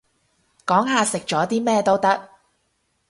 [0.65, 2.29] 講下食咗啲咩都得